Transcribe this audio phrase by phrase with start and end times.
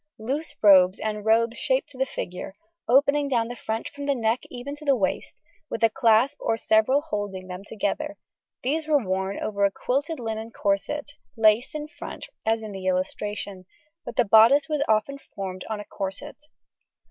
[0.17, 2.55] Loose robes and robes shaped to the figure,
[2.89, 5.39] opening down the front from the neck even to the waist,
[5.69, 8.17] with a clasp or several holding them together;
[8.63, 13.67] these were worn over a quilted linen corset laced in front as in the illustration,
[14.03, 16.45] but the bodice was often formed on a corset.